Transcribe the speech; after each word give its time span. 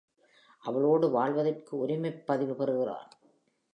அவளோடு 0.59 1.09
வாழ்வதற்கு 1.09 1.77
உரிமைப் 1.77 2.27
பதிவு 2.27 2.55
பெறுகிறான். 2.55 3.09